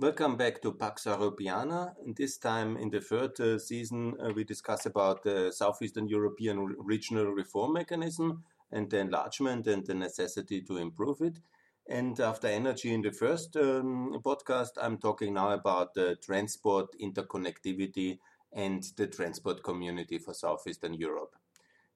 Welcome 0.00 0.36
back 0.36 0.62
to 0.62 0.74
Pax 0.74 1.06
Europiana. 1.06 1.92
This 2.06 2.38
time 2.38 2.76
in 2.76 2.88
the 2.88 3.00
third 3.00 3.40
uh, 3.40 3.58
season, 3.58 4.14
uh, 4.20 4.30
we 4.32 4.44
discuss 4.44 4.86
about 4.86 5.24
the 5.24 5.50
Southeastern 5.50 6.06
European 6.06 6.76
regional 6.78 7.32
reform 7.32 7.72
mechanism 7.72 8.44
and 8.70 8.88
the 8.88 9.00
enlargement 9.00 9.66
and 9.66 9.84
the 9.84 9.94
necessity 9.94 10.62
to 10.62 10.76
improve 10.76 11.20
it. 11.20 11.40
And 11.88 12.20
after 12.20 12.46
energy 12.46 12.94
in 12.94 13.02
the 13.02 13.10
first 13.10 13.56
um, 13.56 14.20
podcast, 14.24 14.70
I'm 14.80 14.98
talking 14.98 15.34
now 15.34 15.50
about 15.50 15.94
the 15.94 16.14
transport 16.24 16.94
interconnectivity 17.02 18.20
and 18.52 18.84
the 18.96 19.08
transport 19.08 19.64
community 19.64 20.18
for 20.18 20.32
Southeastern 20.32 20.94
Europe. 20.94 21.34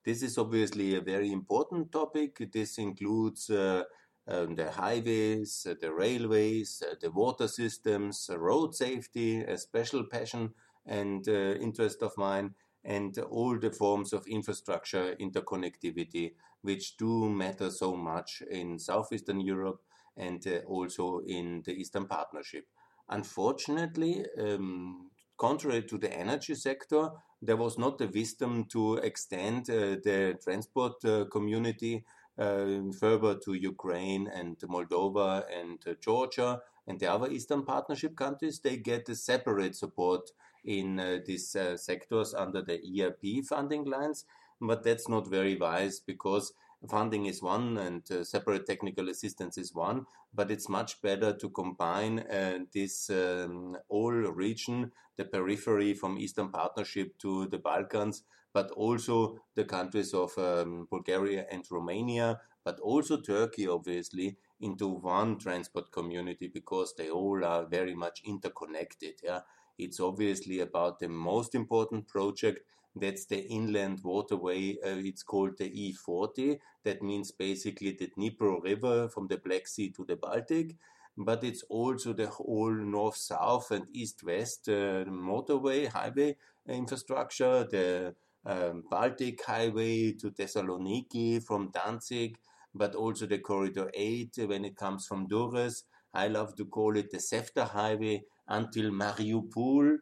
This 0.04 0.24
is 0.24 0.38
obviously 0.38 0.96
a 0.96 1.00
very 1.00 1.30
important 1.30 1.92
topic. 1.92 2.50
This 2.52 2.78
includes 2.78 3.48
uh, 3.48 3.84
um, 4.28 4.54
the 4.54 4.70
highways, 4.70 5.66
uh, 5.68 5.74
the 5.80 5.92
railways, 5.92 6.82
uh, 6.88 6.94
the 7.00 7.10
water 7.10 7.48
systems, 7.48 8.28
uh, 8.30 8.38
road 8.38 8.74
safety, 8.74 9.40
a 9.42 9.58
special 9.58 10.04
passion 10.04 10.50
and 10.86 11.28
uh, 11.28 11.54
interest 11.60 12.02
of 12.02 12.12
mine, 12.16 12.54
and 12.84 13.18
all 13.18 13.58
the 13.58 13.70
forms 13.70 14.12
of 14.12 14.26
infrastructure 14.26 15.14
interconnectivity, 15.20 16.32
which 16.62 16.96
do 16.96 17.28
matter 17.28 17.70
so 17.70 17.96
much 17.96 18.42
in 18.50 18.78
Southeastern 18.78 19.40
Europe 19.40 19.80
and 20.16 20.46
uh, 20.46 20.58
also 20.66 21.20
in 21.26 21.62
the 21.64 21.72
Eastern 21.72 22.06
Partnership. 22.06 22.66
Unfortunately, 23.08 24.24
um, 24.38 25.10
contrary 25.36 25.82
to 25.82 25.98
the 25.98 26.12
energy 26.12 26.54
sector, 26.54 27.10
there 27.40 27.56
was 27.56 27.76
not 27.76 27.98
the 27.98 28.06
wisdom 28.06 28.66
to 28.66 28.94
extend 28.98 29.68
uh, 29.68 29.96
the 30.04 30.38
transport 30.42 31.00
community 31.30 32.04
further 32.36 33.34
to 33.44 33.54
Ukraine 33.54 34.28
and 34.28 34.58
Moldova 34.58 35.44
and 35.52 35.78
uh, 35.86 35.94
Georgia 36.00 36.60
and 36.86 36.98
the 36.98 37.10
other 37.12 37.30
Eastern 37.30 37.64
Partnership 37.64 38.16
countries, 38.16 38.60
they 38.60 38.76
get 38.76 39.08
a 39.08 39.14
separate 39.14 39.76
support 39.76 40.30
in 40.64 40.98
uh, 40.98 41.18
these 41.24 41.56
sectors 41.76 42.34
under 42.34 42.62
the 42.62 42.80
ERP 43.02 43.44
funding 43.44 43.84
lines. 43.84 44.24
But 44.60 44.84
that's 44.84 45.08
not 45.08 45.28
very 45.28 45.56
wise 45.56 46.00
because 46.00 46.52
funding 46.88 47.26
is 47.26 47.42
one 47.42 47.78
and 47.78 48.02
uh, 48.10 48.24
separate 48.24 48.66
technical 48.66 49.08
assistance 49.08 49.56
is 49.58 49.74
one, 49.74 50.06
but 50.34 50.50
it's 50.50 50.68
much 50.68 51.00
better 51.02 51.32
to 51.32 51.48
combine 51.50 52.20
uh, 52.20 52.58
this 52.72 53.10
um, 53.10 53.76
whole 53.88 54.10
region, 54.12 54.92
the 55.16 55.24
periphery 55.24 55.94
from 55.94 56.18
Eastern 56.18 56.50
Partnership 56.50 57.18
to 57.18 57.46
the 57.46 57.58
Balkans, 57.58 58.24
but 58.52 58.70
also 58.72 59.38
the 59.54 59.64
countries 59.64 60.12
of 60.12 60.36
um, 60.38 60.86
Bulgaria 60.90 61.46
and 61.50 61.64
Romania, 61.70 62.40
but 62.64 62.78
also 62.80 63.20
Turkey, 63.20 63.66
obviously, 63.66 64.36
into 64.60 64.88
one 64.88 65.38
transport 65.38 65.90
community 65.90 66.48
because 66.48 66.94
they 66.96 67.10
all 67.10 67.44
are 67.44 67.66
very 67.66 67.94
much 67.94 68.22
interconnected. 68.24 69.14
Yeah, 69.22 69.40
it's 69.78 70.00
obviously 70.00 70.60
about 70.60 70.98
the 70.98 71.08
most 71.08 71.54
important 71.54 72.06
project. 72.06 72.60
That's 72.94 73.26
the 73.26 73.46
inland 73.48 74.00
waterway. 74.04 74.76
Uh, 74.84 75.00
it's 75.00 75.22
called 75.22 75.58
the 75.58 75.70
E40. 75.70 76.58
That 76.84 77.02
means 77.02 77.30
basically 77.30 77.96
the 77.98 78.08
Dnipro 78.08 78.62
River 78.62 79.08
from 79.08 79.28
the 79.28 79.38
Black 79.38 79.66
Sea 79.66 79.90
to 79.90 80.04
the 80.04 80.16
Baltic 80.16 80.76
but 81.16 81.44
it's 81.44 81.62
also 81.68 82.12
the 82.12 82.26
whole 82.26 82.72
north 82.72 83.16
south 83.16 83.70
and 83.70 83.86
east 83.92 84.22
west 84.24 84.68
uh, 84.68 85.04
motorway, 85.04 85.86
highway 85.86 86.36
infrastructure, 86.68 87.64
the 87.70 88.14
um, 88.46 88.84
Baltic 88.90 89.44
Highway 89.44 90.12
to 90.12 90.30
Thessaloniki 90.30 91.42
from 91.44 91.70
Danzig, 91.70 92.36
but 92.74 92.94
also 92.94 93.26
the 93.26 93.38
Corridor 93.38 93.90
8 93.94 94.38
when 94.46 94.64
it 94.64 94.76
comes 94.76 95.06
from 95.06 95.28
Durrës. 95.28 95.82
I 96.14 96.28
love 96.28 96.56
to 96.56 96.64
call 96.66 96.96
it 96.96 97.10
the 97.10 97.18
CEFTA 97.18 97.68
Highway 97.68 98.24
until 98.48 98.90
Mariupol, 98.90 99.98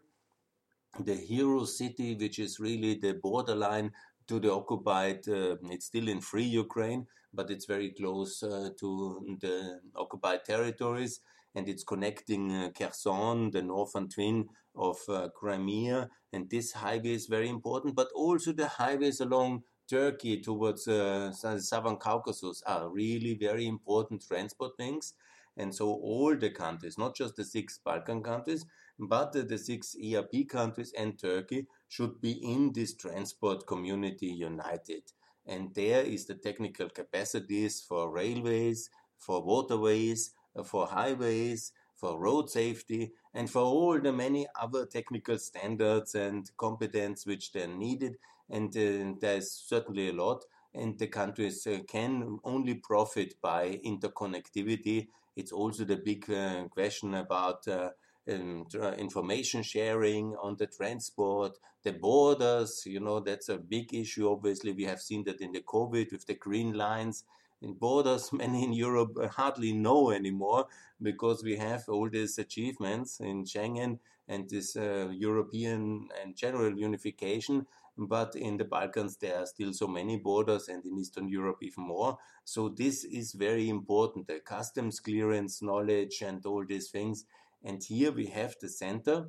the 0.98 1.14
hero 1.14 1.64
city, 1.64 2.14
which 2.14 2.38
is 2.38 2.58
really 2.58 2.94
the 2.94 3.14
borderline 3.14 3.92
to 4.28 4.40
the 4.40 4.52
occupied, 4.52 5.28
uh, 5.28 5.56
it's 5.70 5.86
still 5.86 6.08
in 6.08 6.20
free 6.20 6.44
Ukraine, 6.44 7.06
but 7.32 7.50
it's 7.50 7.66
very 7.66 7.90
close 7.90 8.42
uh, 8.42 8.70
to 8.78 9.38
the 9.40 9.80
occupied 9.96 10.44
territories 10.44 11.20
and 11.54 11.68
it's 11.68 11.84
connecting 11.84 12.52
uh, 12.52 12.70
Kherson, 12.76 13.50
the 13.50 13.62
northern 13.62 14.08
twin 14.08 14.48
of 14.76 14.98
uh, 15.08 15.28
Crimea. 15.34 16.08
And 16.32 16.48
this 16.48 16.72
highway 16.72 17.14
is 17.14 17.26
very 17.26 17.48
important, 17.48 17.96
but 17.96 18.08
also 18.14 18.52
the 18.52 18.68
highways 18.68 19.20
along 19.20 19.64
Turkey 19.90 20.40
towards 20.40 20.86
uh, 20.86 21.32
the 21.42 21.60
southern 21.60 21.96
Caucasus 21.96 22.62
are 22.64 22.88
really 22.88 23.34
very 23.34 23.66
important 23.66 24.24
transport 24.24 24.72
links. 24.78 25.14
And 25.56 25.74
so 25.74 25.88
all 25.88 26.36
the 26.36 26.50
countries, 26.50 26.96
not 26.96 27.16
just 27.16 27.34
the 27.34 27.44
six 27.44 27.80
Balkan 27.84 28.22
countries, 28.22 28.64
but 29.00 29.32
the, 29.32 29.58
six 29.58 29.96
EIP 30.00 30.48
countries 30.48 30.92
and 30.96 31.18
Turkey 31.18 31.66
should 31.88 32.20
be 32.20 32.32
in 32.32 32.72
this 32.72 32.94
transport 32.94 33.66
community 33.66 34.26
united. 34.26 35.02
And 35.44 35.74
there 35.74 36.02
is 36.02 36.26
the 36.26 36.34
technical 36.34 36.88
capacities 36.88 37.80
for 37.80 38.10
railways, 38.10 38.90
for 39.18 39.42
waterways, 39.42 40.32
uh, 40.54 40.62
for 40.62 40.86
highways, 40.86 41.72
for 41.96 42.18
road 42.18 42.48
safety, 42.48 43.12
and 43.34 43.50
for 43.50 43.62
all 43.62 44.00
the 44.00 44.12
many 44.12 44.46
other 44.60 44.86
technical 44.86 45.38
standards 45.38 46.14
and 46.14 46.50
competence 46.56 47.26
which 47.26 47.52
they're 47.52 47.66
needed. 47.66 48.16
And 48.50 48.76
uh, 48.76 49.14
there's 49.20 49.50
certainly 49.50 50.08
a 50.08 50.12
lot. 50.12 50.44
And 50.74 50.98
the 50.98 51.08
countries 51.08 51.66
uh, 51.66 51.78
can 51.88 52.38
only 52.44 52.74
profit 52.74 53.34
by 53.42 53.80
interconnectivity. 53.84 55.08
It's 55.36 55.52
also 55.52 55.84
the 55.84 55.96
big 55.96 56.30
uh, 56.30 56.64
question 56.64 57.14
about 57.14 57.66
um, 57.68 58.66
information 58.98 59.62
sharing 59.62 60.36
on 60.36 60.56
the 60.56 60.66
transport, 60.66 61.58
the 61.82 61.92
borders. 61.92 62.82
You 62.86 63.00
know, 63.00 63.20
that's 63.20 63.48
a 63.48 63.58
big 63.58 63.94
issue. 63.94 64.30
Obviously, 64.30 64.72
we 64.72 64.84
have 64.84 65.00
seen 65.00 65.24
that 65.24 65.40
in 65.40 65.52
the 65.52 65.62
COVID 65.62 66.12
with 66.12 66.26
the 66.26 66.34
green 66.34 66.74
lines 66.74 67.24
in 67.62 67.74
borders 67.74 68.32
many 68.32 68.64
in 68.64 68.72
Europe 68.72 69.16
hardly 69.32 69.72
know 69.72 70.10
anymore 70.10 70.66
because 71.00 71.42
we 71.42 71.56
have 71.56 71.84
all 71.88 72.08
these 72.08 72.38
achievements 72.38 73.20
in 73.20 73.44
Schengen 73.44 73.98
and 74.28 74.48
this 74.48 74.76
uh, 74.76 75.08
European 75.10 76.08
and 76.22 76.36
general 76.36 76.78
unification. 76.78 77.66
But 77.96 78.34
in 78.34 78.56
the 78.56 78.64
Balkans, 78.64 79.16
there 79.16 79.38
are 79.38 79.46
still 79.46 79.72
so 79.72 79.86
many 79.86 80.16
borders, 80.16 80.68
and 80.68 80.84
in 80.84 80.98
Eastern 80.98 81.28
Europe, 81.28 81.58
even 81.62 81.84
more. 81.84 82.18
So, 82.44 82.68
this 82.68 83.04
is 83.04 83.32
very 83.32 83.68
important 83.68 84.26
the 84.26 84.40
customs 84.40 85.00
clearance 85.00 85.62
knowledge 85.62 86.22
and 86.22 86.44
all 86.46 86.64
these 86.66 86.90
things. 86.90 87.24
And 87.62 87.82
here 87.82 88.12
we 88.12 88.26
have 88.26 88.54
the 88.60 88.68
center 88.68 89.26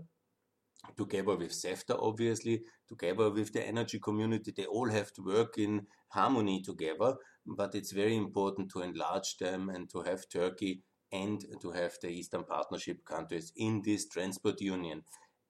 together 0.97 1.35
with 1.35 1.51
CEFTA, 1.51 1.97
obviously, 1.99 2.63
together 2.87 3.29
with 3.29 3.53
the 3.53 3.67
energy 3.67 3.99
community. 3.99 4.53
They 4.55 4.65
all 4.65 4.89
have 4.89 5.11
to 5.13 5.21
work 5.21 5.57
in 5.57 5.85
harmony 6.09 6.61
together 6.61 7.17
but 7.45 7.75
it's 7.75 7.91
very 7.91 8.15
important 8.15 8.69
to 8.71 8.81
enlarge 8.81 9.37
them 9.37 9.69
and 9.69 9.89
to 9.89 10.01
have 10.01 10.29
Turkey 10.29 10.83
and 11.11 11.43
to 11.61 11.71
have 11.71 11.93
the 12.01 12.09
Eastern 12.09 12.43
Partnership 12.43 13.03
countries 13.03 13.51
in 13.55 13.81
this 13.83 14.07
transport 14.07 14.61
union. 14.61 15.03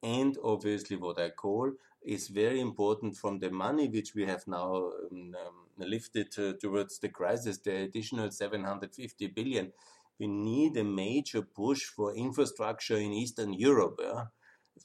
And 0.03 0.37
obviously, 0.43 0.97
what 0.97 1.19
I 1.19 1.29
call 1.29 1.71
is 2.01 2.27
very 2.27 2.59
important 2.59 3.15
from 3.15 3.39
the 3.39 3.51
money 3.51 3.87
which 3.87 4.15
we 4.15 4.25
have 4.25 4.47
now 4.47 4.91
um, 5.11 5.35
um 5.45 5.57
lifted 5.77 6.27
uh, 6.37 6.53
towards 6.59 6.99
the 6.99 7.09
crisis, 7.09 7.59
the 7.59 7.83
additional 7.83 8.31
750 8.31 9.27
billion. 9.27 9.71
We 10.19 10.27
need 10.27 10.77
a 10.77 10.83
major 10.83 11.41
push 11.41 11.83
for 11.83 12.15
infrastructure 12.15 12.97
in 12.97 13.11
Eastern 13.11 13.53
Europe. 13.53 13.99
Yeah? 14.01 14.25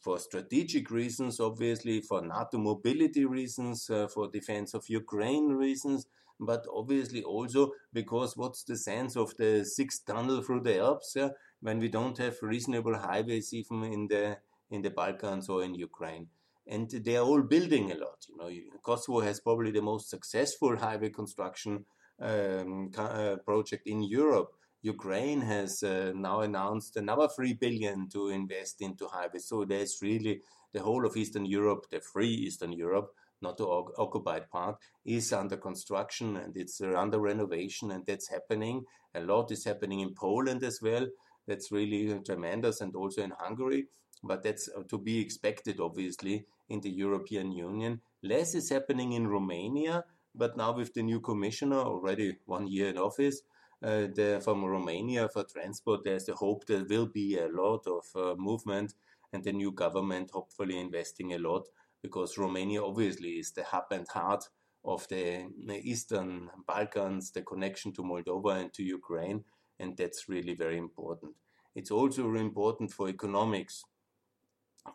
for 0.02 0.18
strategic 0.18 0.90
reasons, 0.90 1.40
obviously, 1.40 2.00
for 2.00 2.20
NATO 2.20 2.58
mobility 2.58 3.24
reasons, 3.24 3.88
uh, 3.88 4.08
for 4.08 4.28
defense 4.28 4.74
of 4.74 4.88
Ukraine 4.88 5.50
reasons, 5.50 6.06
but 6.38 6.66
obviously 6.72 7.22
also 7.22 7.72
because 7.92 8.36
what's 8.36 8.62
the 8.64 8.76
sense 8.76 9.16
of 9.16 9.34
the 9.36 9.64
sixth 9.64 10.04
tunnel 10.06 10.42
through 10.42 10.60
the 10.60 10.78
Alps 10.78 11.14
yeah, 11.16 11.30
when 11.60 11.78
we 11.78 11.88
don't 11.88 12.18
have 12.18 12.36
reasonable 12.42 12.96
highways 12.96 13.54
even 13.54 13.84
in 13.84 14.06
the 14.08 14.36
in 14.70 14.82
the 14.82 14.90
Balkans 14.90 15.48
or 15.48 15.62
in 15.62 15.74
Ukraine. 15.74 16.28
And 16.66 16.90
they 16.90 17.16
are 17.16 17.24
all 17.24 17.42
building 17.42 17.92
a 17.92 17.96
lot. 17.96 18.26
You 18.28 18.36
know, 18.36 18.50
Kosovo 18.82 19.20
has 19.20 19.40
probably 19.40 19.70
the 19.70 19.82
most 19.82 20.10
successful 20.10 20.76
highway 20.76 21.10
construction 21.10 21.84
um, 22.20 22.90
uh, 22.96 23.36
project 23.44 23.86
in 23.86 24.02
Europe. 24.02 24.50
Ukraine 24.82 25.40
has 25.42 25.82
uh, 25.82 26.12
now 26.14 26.40
announced 26.40 26.96
another 26.96 27.28
three 27.28 27.54
billion 27.54 28.08
to 28.10 28.28
invest 28.28 28.80
into 28.80 29.06
highways. 29.06 29.46
So 29.48 29.64
there's 29.64 29.98
really 30.02 30.42
the 30.72 30.80
whole 30.80 31.06
of 31.06 31.16
Eastern 31.16 31.46
Europe, 31.46 31.86
the 31.90 32.00
free 32.00 32.34
Eastern 32.46 32.72
Europe, 32.72 33.10
not 33.42 33.56
the 33.58 33.66
occupied 33.98 34.48
part, 34.50 34.76
is 35.04 35.32
under 35.32 35.56
construction 35.56 36.36
and 36.36 36.56
it's 36.56 36.80
under 36.80 37.20
renovation, 37.20 37.90
and 37.90 38.04
that's 38.06 38.28
happening. 38.28 38.84
A 39.14 39.20
lot 39.20 39.50
is 39.50 39.64
happening 39.64 40.00
in 40.00 40.14
Poland 40.14 40.62
as 40.62 40.80
well. 40.82 41.06
That's 41.46 41.70
really 41.70 42.18
tremendous, 42.24 42.80
and 42.80 42.94
also 42.94 43.22
in 43.22 43.32
Hungary. 43.38 43.86
But 44.26 44.42
that's 44.42 44.68
uh, 44.68 44.82
to 44.88 44.98
be 44.98 45.20
expected, 45.20 45.80
obviously, 45.80 46.46
in 46.68 46.80
the 46.80 46.90
European 46.90 47.52
Union. 47.52 48.00
Less 48.22 48.54
is 48.54 48.70
happening 48.70 49.12
in 49.12 49.28
Romania, 49.28 50.04
but 50.34 50.56
now 50.56 50.76
with 50.76 50.94
the 50.94 51.02
new 51.02 51.20
commissioner, 51.20 51.76
already 51.78 52.38
one 52.44 52.66
year 52.66 52.88
in 52.88 52.98
office, 52.98 53.42
uh, 53.82 54.08
the, 54.14 54.40
from 54.42 54.64
Romania 54.64 55.28
for 55.28 55.44
transport, 55.44 56.00
there's 56.04 56.24
the 56.24 56.34
hope 56.34 56.66
there 56.66 56.84
will 56.84 57.06
be 57.06 57.38
a 57.38 57.48
lot 57.48 57.86
of 57.86 58.04
uh, 58.14 58.34
movement 58.36 58.94
and 59.32 59.44
the 59.44 59.52
new 59.52 59.70
government 59.70 60.30
hopefully 60.32 60.78
investing 60.78 61.34
a 61.34 61.38
lot 61.38 61.66
because 62.02 62.38
Romania 62.38 62.82
obviously 62.82 63.32
is 63.38 63.52
the 63.52 63.64
hub 63.64 63.86
and 63.90 64.06
heart 64.08 64.48
of 64.84 65.06
the 65.08 65.48
Eastern 65.82 66.48
Balkans, 66.66 67.32
the 67.32 67.42
connection 67.42 67.92
to 67.92 68.02
Moldova 68.02 68.60
and 68.60 68.72
to 68.74 68.82
Ukraine, 68.82 69.44
and 69.80 69.96
that's 69.96 70.28
really 70.28 70.54
very 70.54 70.78
important. 70.78 71.32
It's 71.74 71.90
also 71.90 72.32
important 72.34 72.92
for 72.92 73.08
economics 73.08 73.84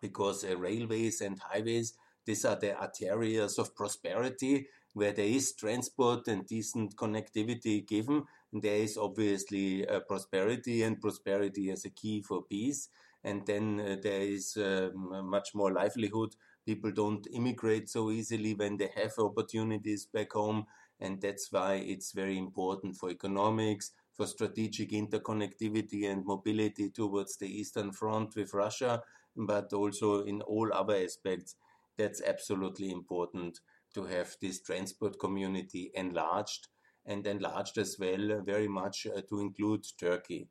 because 0.02 0.44
uh, 0.44 0.58
railways 0.58 1.22
and 1.22 1.40
highways, 1.40 1.94
these 2.26 2.46
are 2.46 2.56
the 2.56 2.74
arterias 2.74 3.58
of 3.58 3.76
prosperity 3.76 4.68
where 4.94 5.14
there 5.14 5.26
is 5.26 5.54
transport 5.54 6.28
and 6.28 6.46
decent 6.46 6.96
connectivity 6.96 7.88
given. 7.88 8.24
There 8.52 8.76
is 8.76 8.98
obviously 8.98 9.88
uh, 9.88 10.02
prosperity, 10.02 10.84
and 10.84 11.00
prosperity 11.00 11.70
is 11.70 11.86
a 11.86 11.90
key 11.90 12.22
for 12.22 12.44
peace. 12.44 12.90
And 13.24 13.46
then 13.46 13.80
uh, 13.80 13.96
there 14.02 14.22
is 14.22 14.58
um, 14.58 15.30
much 15.30 15.54
more 15.54 15.72
livelihood. 15.72 16.36
People 16.66 16.92
don't 16.92 17.26
immigrate 17.34 17.90
so 17.90 18.12
easily 18.12 18.54
when 18.54 18.78
they 18.78 18.90
have 18.96 19.14
opportunities 19.18 20.06
back 20.06 20.34
home. 20.34 20.66
And 21.00 21.22
that's 21.22 21.52
why 21.52 21.76
it's 21.76 22.12
very 22.12 22.38
important 22.38 22.96
for 22.98 23.10
economics, 23.10 23.92
for 24.14 24.28
strategic 24.28 24.92
interconnectivity 24.92 26.12
and 26.12 26.26
mobility 26.26 26.90
towards 26.90 27.38
the 27.38 27.48
Eastern 27.48 27.92
Front 27.92 28.36
with 28.36 28.54
Russia, 28.54 29.02
but 29.36 29.74
also 29.74 30.24
in 30.24 30.42
all 30.42 30.72
other 30.74 30.96
aspects. 30.96 31.56
That's 31.98 32.22
absolutely 32.22 32.92
important 32.92 33.60
to 33.94 34.06
have 34.06 34.36
this 34.42 34.62
transport 34.62 35.20
community 35.20 35.92
enlarged 35.94 36.68
and 37.06 37.26
enlarged 37.28 37.78
as 37.78 37.98
well 38.00 38.42
very 38.46 38.68
much 38.68 39.08
uh, 39.08 39.22
to 39.30 39.40
include 39.40 39.86
Turkey. 40.00 40.48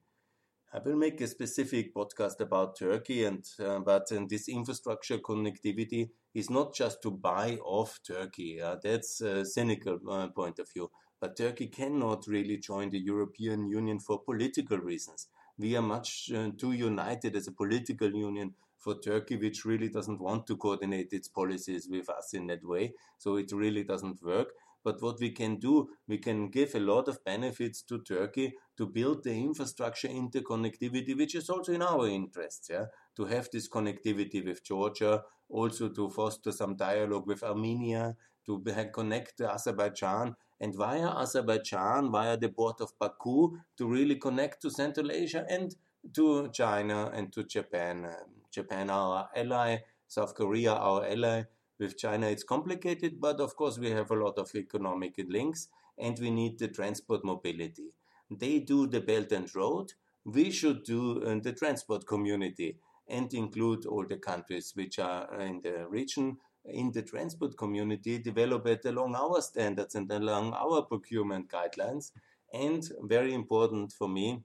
I 0.73 0.79
will 0.79 0.94
make 0.97 1.21
a 1.21 1.27
specific 1.27 1.93
podcast 1.94 2.38
about 2.41 2.79
Turkey, 2.79 3.25
and 3.25 3.44
uh, 3.59 3.81
but 3.81 4.09
this 4.29 4.49
infrastructure 4.49 5.19
connectivity 5.19 6.11
is 6.32 6.49
not 6.49 6.75
just 6.75 7.03
to 7.03 7.11
buy 7.11 7.56
off 7.65 7.99
Turkey. 8.06 8.61
Uh, 8.61 8.77
that's 8.81 9.21
a 9.21 9.44
cynical 9.44 9.99
uh, 10.09 10.29
point 10.29 10.61
of 10.61 10.71
view. 10.73 10.91
But 11.21 11.37
Turkey 11.37 11.67
cannot 11.67 12.27
really 12.29 12.56
join 12.59 12.91
the 12.91 13.00
European 13.00 13.67
Union 13.67 13.99
for 13.99 14.23
political 14.23 14.79
reasons. 14.79 15.27
We 15.59 15.77
are 15.77 15.82
much 15.82 16.31
uh, 16.32 16.50
too 16.56 16.73
united 16.73 17.35
as 17.35 17.49
a 17.49 17.53
political 17.53 18.11
union 18.15 18.55
for 18.81 18.99
Turkey, 18.99 19.37
which 19.37 19.65
really 19.65 19.88
doesn't 19.88 20.21
want 20.21 20.47
to 20.49 20.56
coordinate 20.56 21.12
its 21.12 21.29
policies 21.29 21.87
with 21.88 22.09
us 22.09 22.35
in 22.35 22.49
that 22.49 22.65
way. 22.65 22.94
So 23.19 23.37
it 23.37 23.53
really 23.53 23.85
doesn't 23.85 24.23
work. 24.23 24.49
But 24.82 25.03
what 25.03 25.21
we 25.21 25.31
can 25.31 25.56
do, 25.56 25.91
we 26.09 26.17
can 26.17 26.49
give 26.49 26.75
a 26.75 26.81
lot 26.81 27.06
of 27.06 27.23
benefits 27.23 27.82
to 27.82 27.99
Turkey 27.99 28.55
to 28.79 28.87
build 28.87 29.23
the 29.25 29.35
infrastructure 29.35 30.09
interconnectivity, 30.09 31.15
which 31.17 31.35
is 31.35 31.50
also 31.50 31.73
in 31.73 31.82
our 31.82 32.09
interests, 32.09 32.71
yeah, 32.71 32.87
to 33.17 33.27
have 33.27 33.50
this 33.53 33.69
connectivity 33.69 34.43
with 34.43 34.65
Georgia, 34.65 35.23
also 35.50 35.91
to 35.91 36.09
foster 36.09 36.50
some 36.50 36.77
dialogue 36.77 37.27
with 37.27 37.43
Armenia, 37.43 38.17
to 38.47 38.65
connect 38.94 39.37
to 39.37 39.53
Azerbaijan, 39.53 40.35
and 40.59 40.75
via 40.75 41.09
Azerbaijan, 41.09 42.11
via 42.11 42.38
the 42.38 42.49
port 42.49 42.81
of 42.81 42.99
Baku, 42.99 43.59
to 43.77 43.87
really 43.87 44.17
connect 44.17 44.62
to 44.62 44.71
Central 44.71 45.12
Asia 45.12 45.44
and 45.49 45.77
to 46.15 46.49
China 46.49 47.11
and 47.12 47.31
to 47.35 47.44
Japan. 47.44 48.09
Japan, 48.50 48.91
our 48.91 49.29
ally, 49.35 49.79
South 50.06 50.35
Korea, 50.35 50.73
our 50.73 51.06
ally 51.06 51.44
with 51.79 51.97
China, 51.97 52.26
it's 52.26 52.44
complicated, 52.44 53.20
but 53.20 53.41
of 53.41 53.56
course, 53.56 53.79
we 53.79 53.91
have 53.91 54.11
a 54.11 54.14
lot 54.14 54.38
of 54.38 54.55
economic 54.55 55.14
links 55.29 55.69
and 55.99 56.19
we 56.19 56.31
need 56.31 56.58
the 56.58 56.69
transport 56.69 57.25
mobility. 57.25 57.94
They 58.31 58.61
do 58.61 58.87
the 58.87 59.00
Belt 59.00 59.32
and 59.32 59.52
Road. 59.55 59.93
We 60.25 60.50
should 60.50 60.85
do 60.85 61.23
uh, 61.23 61.41
the 61.43 61.52
transport 61.52 62.06
community 62.06 62.79
and 63.08 63.32
include 63.32 63.87
all 63.87 64.06
the 64.06 64.19
countries 64.19 64.73
which 64.75 64.99
are 64.99 65.41
in 65.41 65.61
the 65.62 65.87
region 65.88 66.37
in 66.64 66.93
the 66.93 67.03
transport 67.03 67.56
community, 67.56 68.19
develop 68.19 68.67
it 68.67 68.85
along 68.85 69.14
our 69.14 69.41
standards 69.41 69.94
and 69.94 70.11
along 70.11 70.53
our 70.53 70.82
procurement 70.82 71.49
guidelines. 71.49 72.12
And 72.53 72.87
very 73.03 73.32
important 73.32 73.93
for 73.93 74.08
me, 74.08 74.43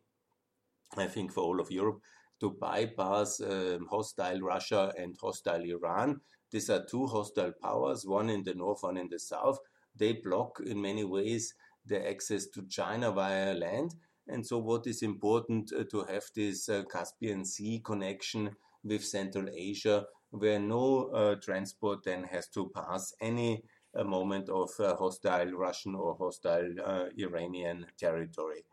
I 0.96 1.08
think 1.08 1.34
for 1.34 1.42
all 1.42 1.60
of 1.60 1.72
Europe, 1.72 2.02
to 2.40 2.52
bypass 2.52 3.40
um, 3.42 3.88
hostile 3.90 4.40
Russia 4.42 4.92
and 4.98 5.16
hostile 5.22 5.64
Iran 5.64 6.20
these 6.56 6.70
are 6.70 6.86
two 6.86 7.08
hostile 7.08 7.52
powers, 7.62 8.06
one 8.06 8.30
in 8.30 8.44
the 8.44 8.54
north, 8.54 8.84
one 8.84 8.96
in 8.96 9.10
the 9.10 9.20
south. 9.20 9.60
They 9.94 10.14
block 10.14 10.62
in 10.66 10.82
many 10.82 11.04
ways 11.04 11.54
the 11.86 12.08
access 12.08 12.46
to 12.48 12.66
China 12.68 13.12
via 13.12 13.54
land. 13.54 13.96
And 14.28 14.48
so, 14.48 14.60
what 14.60 14.88
is 14.88 15.02
important 15.02 15.74
uh, 15.74 15.84
to 15.92 16.04
have 16.04 16.24
this 16.34 16.70
uh, 16.70 16.84
Caspian 16.90 17.44
Sea 17.44 17.82
connection 17.84 18.56
with 18.86 19.04
Central 19.04 19.50
Asia, 19.54 20.06
where 20.30 20.60
no 20.60 21.10
uh, 21.10 21.36
transport 21.36 22.04
then 22.04 22.24
has 22.24 22.48
to 22.52 22.72
pass 22.74 23.14
any 23.20 23.64
uh, 23.94 24.06
moment 24.06 24.48
of 24.48 24.70
uh, 24.80 24.96
hostile 24.96 25.52
Russian 25.52 25.94
or 25.96 26.16
hostile 26.16 26.70
uh, 26.84 27.06
Iranian 27.18 27.86
territory. 28.00 28.64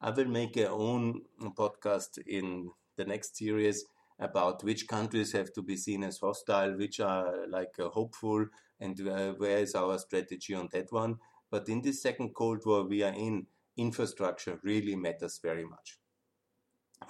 I 0.00 0.10
will 0.10 0.28
make 0.28 0.56
a 0.58 0.68
own 0.68 1.22
podcast 1.56 2.18
in 2.26 2.70
the 3.00 3.06
next 3.06 3.36
series 3.36 3.84
about 4.18 4.62
which 4.62 4.86
countries 4.86 5.32
have 5.32 5.50
to 5.54 5.62
be 5.62 5.76
seen 5.76 6.04
as 6.04 6.18
hostile, 6.18 6.72
which 6.76 7.00
are 7.00 7.46
like 7.48 7.74
uh, 7.78 7.88
hopeful, 7.88 8.46
and 8.78 8.96
uh, 9.08 9.32
where 9.42 9.58
is 9.58 9.74
our 9.74 9.98
strategy 9.98 10.54
on 10.54 10.68
that 10.72 10.92
one. 10.92 11.16
But 11.50 11.68
in 11.68 11.80
this 11.82 12.02
second 12.02 12.34
Cold 12.34 12.62
War 12.66 12.82
we 12.86 13.02
are 13.02 13.14
in, 13.14 13.46
infrastructure 13.76 14.60
really 14.62 14.96
matters 14.96 15.40
very 15.42 15.64
much. 15.64 15.98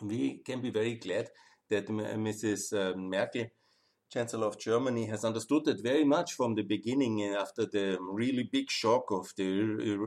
We 0.01 0.39
can 0.47 0.61
be 0.61 0.71
very 0.71 0.95
glad 0.95 1.31
that 1.69 1.89
Mrs. 1.89 2.63
Uh, 2.73 2.97
Merkel, 2.97 3.47
Chancellor 4.13 4.47
of 4.47 4.59
Germany, 4.59 5.07
has 5.07 5.25
understood 5.25 5.65
that 5.65 5.83
very 5.83 6.05
much 6.05 6.35
from 6.35 6.55
the 6.55 6.63
beginning 6.63 7.15
uh, 7.23 7.41
after 7.41 7.67
the 7.67 7.99
really 8.01 8.45
big 8.45 8.71
shock 8.71 9.11
of 9.11 9.33
the 9.37 9.51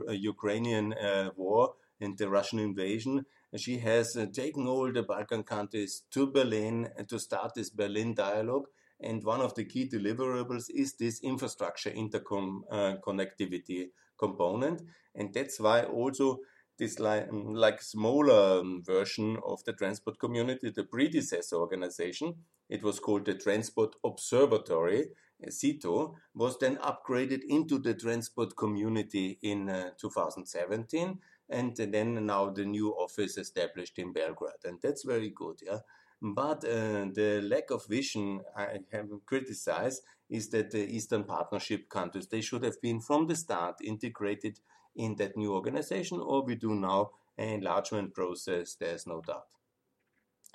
uh, 0.08 0.12
Ukrainian 0.12 0.94
uh, 0.94 1.30
war 1.36 1.74
and 2.00 2.16
the 2.16 2.28
Russian 2.28 2.58
invasion 2.58 3.24
she 3.56 3.78
has 3.78 4.16
uh, 4.16 4.26
taken 4.32 4.66
all 4.66 4.92
the 4.92 5.02
Balkan 5.02 5.42
countries 5.44 6.02
to 6.10 6.26
Berlin 6.26 6.88
to 7.08 7.18
start 7.18 7.54
this 7.54 7.70
Berlin 7.70 8.14
dialogue. 8.14 8.66
And 9.00 9.22
one 9.24 9.40
of 9.40 9.54
the 9.54 9.64
key 9.64 9.88
deliverables 9.88 10.66
is 10.74 10.94
this 10.94 11.20
infrastructure 11.22 11.90
interconnectivity 11.90 13.82
uh, 13.82 13.86
component. 14.18 14.82
And 15.14 15.32
that's 15.32 15.60
why 15.60 15.82
also 15.82 16.40
this 16.78 16.98
like, 16.98 17.28
um, 17.30 17.54
like 17.54 17.80
smaller 17.82 18.60
um, 18.60 18.82
version 18.84 19.38
of 19.46 19.62
the 19.64 19.72
transport 19.72 20.18
community, 20.18 20.70
the 20.70 20.84
predecessor 20.84 21.56
organization, 21.56 22.34
it 22.68 22.82
was 22.82 22.98
called 22.98 23.26
the 23.26 23.34
Transport 23.34 23.94
Observatory, 24.04 25.10
SEETO, 25.48 26.14
was 26.34 26.58
then 26.58 26.76
upgraded 26.76 27.42
into 27.48 27.78
the 27.78 27.94
transport 27.94 28.56
community 28.56 29.38
in 29.42 29.68
uh, 29.68 29.90
2017 30.00 31.18
and 31.48 31.76
then 31.76 32.26
now 32.26 32.50
the 32.50 32.64
new 32.64 32.90
office 32.90 33.36
established 33.36 33.98
in 33.98 34.12
Belgrade, 34.12 34.64
and 34.64 34.78
that's 34.82 35.04
very 35.04 35.30
good, 35.30 35.60
yeah. 35.64 35.80
But 36.22 36.64
uh, 36.64 37.06
the 37.12 37.42
lack 37.42 37.70
of 37.70 37.86
vision 37.86 38.40
I 38.56 38.78
have 38.92 39.08
criticized 39.26 40.02
is 40.30 40.48
that 40.50 40.70
the 40.70 40.86
Eastern 40.86 41.24
Partnership 41.24 41.88
countries 41.90 42.28
they 42.28 42.40
should 42.40 42.64
have 42.64 42.80
been 42.80 43.00
from 43.00 43.26
the 43.26 43.36
start 43.36 43.76
integrated 43.82 44.60
in 44.96 45.16
that 45.16 45.36
new 45.36 45.52
organization, 45.52 46.20
or 46.20 46.44
we 46.44 46.54
do 46.54 46.74
now 46.74 47.10
an 47.36 47.48
enlargement 47.48 48.14
process. 48.14 48.74
There's 48.74 49.06
no 49.06 49.20
doubt. 49.20 49.46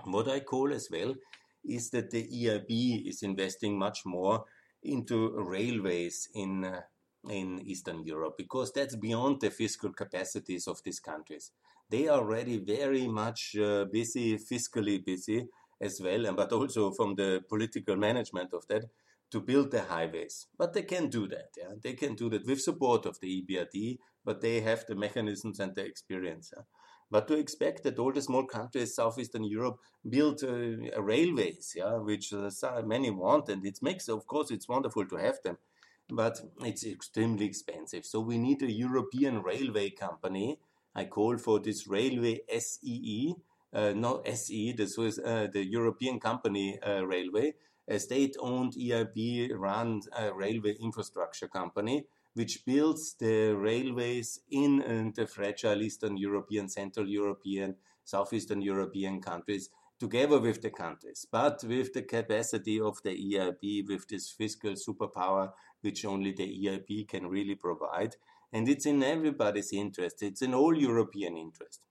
What 0.06 0.28
I 0.28 0.40
call 0.40 0.74
as 0.74 0.88
well 0.92 1.14
is 1.64 1.90
that 1.92 2.10
the 2.10 2.24
EIB 2.24 3.08
is 3.08 3.22
investing 3.22 3.78
much 3.78 4.06
more 4.06 4.46
into 4.82 5.32
railways 5.38 6.30
in 6.34 6.64
uh, 6.64 6.82
in 7.28 7.60
Eastern 7.66 8.04
Europe 8.04 8.36
because 8.38 8.72
that's 8.72 8.96
beyond 8.96 9.42
the 9.42 9.50
fiscal 9.50 9.92
capacities 9.92 10.68
of 10.68 10.82
these 10.84 11.00
countries. 11.00 11.52
They 11.90 12.08
are 12.08 12.20
already 12.20 12.58
very 12.58 13.08
much 13.08 13.56
uh, 13.58 13.86
busy, 13.86 14.38
fiscally 14.38 15.04
busy 15.04 15.48
as 15.82 16.00
well, 16.02 16.26
and 16.26 16.38
but 16.38 16.52
also 16.52 16.92
from 16.92 17.16
the 17.16 17.44
political 17.50 17.96
management 17.96 18.54
of 18.54 18.68
that 18.68 18.86
to 19.32 19.42
build 19.42 19.72
the 19.72 19.84
highways. 19.84 20.48
But 20.58 20.74
they 20.74 20.84
can 20.84 21.10
do 21.10 21.28
that. 21.28 21.50
Yeah? 21.58 21.74
They 21.82 21.94
can 21.94 22.16
do 22.16 22.30
that 22.30 22.46
with 22.46 22.62
support 22.62 23.06
of 23.06 23.20
the 23.20 23.44
EBRD, 23.44 23.98
but 24.24 24.42
they 24.42 24.62
have 24.62 24.86
the 24.88 24.96
mechanisms 24.96 25.60
and 25.60 25.76
the 25.76 25.86
experience. 25.86 26.52
Yeah? 26.56 26.64
But 27.12 27.28
to 27.28 27.36
expect 27.36 27.84
that 27.84 27.98
all 27.98 28.12
the 28.12 28.22
small 28.22 28.46
countries, 28.46 28.96
southeastern 28.96 29.44
Europe, 29.44 29.78
build 30.08 30.44
uh, 30.44 31.02
railways, 31.02 31.74
yeah, 31.76 31.96
which 31.96 32.32
uh, 32.34 32.52
many 32.86 33.10
want, 33.10 33.50
and 33.50 33.66
it 33.66 33.80
makes, 33.82 34.08
of 34.10 34.28
course, 34.28 34.52
it's 34.52 34.68
wonderful 34.68 35.08
to 35.08 35.16
have 35.16 35.40
them 35.44 35.58
but 36.12 36.42
it's 36.62 36.86
extremely 36.86 37.46
expensive. 37.46 38.06
So 38.06 38.20
we 38.20 38.38
need 38.38 38.62
a 38.62 38.72
European 38.72 39.42
railway 39.42 39.90
company. 39.92 40.60
I 40.96 41.06
call 41.06 41.38
for 41.38 41.60
this 41.60 41.88
railway 41.88 42.42
SEE, 42.58 43.36
uh, 43.74 43.94
not 43.94 44.28
SE, 44.28 44.74
this 44.74 44.98
was 44.98 45.20
uh, 45.20 45.48
the 45.52 45.64
European 45.64 46.20
company 46.20 46.80
uh, 46.82 47.06
railway, 47.06 47.54
a 47.88 48.00
state-owned 48.00 48.74
EIB 48.74 49.52
run 49.56 50.02
uh, 50.20 50.34
railway 50.34 50.76
infrastructure 50.80 51.48
company 51.48 52.06
which 52.34 52.64
builds 52.66 53.16
the 53.20 53.54
railways 53.54 54.40
in 54.52 54.82
uh, 54.82 55.12
the 55.16 55.28
fragile 55.28 55.82
Eastern 55.82 56.16
European, 56.16 56.70
Central 56.70 57.08
European, 57.08 57.76
Southeastern 58.04 58.62
European 58.62 59.20
countries 59.22 59.70
together 60.00 60.40
with 60.40 60.62
the 60.62 60.70
countries, 60.70 61.26
but 61.30 61.62
with 61.66 61.94
the 61.94 62.02
capacity 62.02 62.80
of 62.80 63.02
the 63.04 63.10
EIB, 63.10 63.88
with 63.90 64.08
this 64.08 64.30
fiscal 64.30 64.72
superpower, 64.72 65.52
which 65.82 66.06
only 66.06 66.32
the 66.32 66.66
EIB 66.66 67.08
can 67.08 67.28
really 67.28 67.56
provide. 67.56 68.16
And 68.52 68.68
it's 68.68 68.86
in 68.86 69.04
everybody's 69.04 69.74
interest, 69.74 70.24
it's 70.24 70.42
in 70.42 70.54
all 70.54 70.76
European 70.76 71.38
interest. 71.38 71.86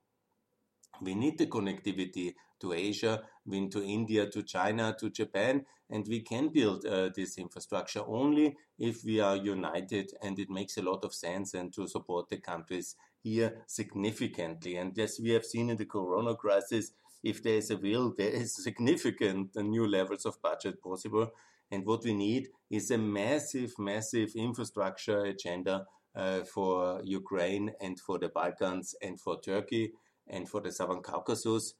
We 1.00 1.14
need 1.14 1.38
the 1.38 1.47
connectivity 1.47 2.35
to 2.61 2.73
Asia, 2.73 3.23
to 3.49 3.83
India, 3.85 4.28
to 4.28 4.42
China, 4.42 4.97
to 4.99 5.11
Japan, 5.11 5.64
and 5.90 6.07
we 6.09 6.21
can 6.21 6.49
build 6.49 6.85
uh, 6.85 7.11
this 7.14 7.38
infrastructure 7.38 8.02
only 8.07 8.57
if 8.78 9.04
we 9.04 9.21
are 9.21 9.37
united, 9.37 10.11
and 10.23 10.38
it 10.38 10.50
makes 10.50 10.76
a 10.76 10.83
lot 10.83 11.04
of 11.04 11.14
sense 11.14 11.54
and 11.54 11.73
to 11.73 11.87
support 11.87 12.28
the 12.28 12.37
countries 12.37 12.97
here 13.23 13.62
significantly. 13.66 14.76
And 14.76 14.99
as 14.99 15.18
we 15.23 15.30
have 15.30 15.45
seen 15.45 15.71
in 15.71 15.76
the 15.76 15.87
Corona 15.87 16.35
crisis, 16.35 16.92
if 17.23 17.42
there 17.42 17.57
is 17.57 17.71
a 17.71 17.76
will, 17.76 18.14
there 18.16 18.30
is 18.30 18.62
significant 18.62 19.57
new 19.57 19.87
levels 19.87 20.26
of 20.26 20.40
budget 20.42 20.83
possible. 20.83 21.33
And 21.71 21.85
what 21.85 22.05
we 22.05 22.15
need 22.15 22.49
is 22.71 22.91
a 22.91 22.99
massive, 22.99 23.79
massive 23.79 24.33
infrastructure 24.35 25.25
agenda 25.25 25.87
uh, 26.15 26.41
for 26.41 27.01
Ukraine 27.05 27.73
and 27.81 27.99
for 28.01 28.19
the 28.19 28.29
Balkans 28.29 28.95
and 29.03 29.21
for 29.21 29.41
Turkey 29.41 29.93
and 30.27 30.49
for 30.49 30.61
the 30.61 30.73
Southern 30.73 31.03
Caucasus. 31.03 31.75